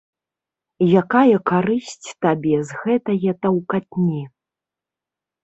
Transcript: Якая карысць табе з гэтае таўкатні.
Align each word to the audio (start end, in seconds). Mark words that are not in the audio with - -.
Якая 1.01 1.37
карысць 1.51 2.07
табе 2.27 2.57
з 2.71 2.81
гэтае 2.85 3.31
таўкатні. 3.45 4.21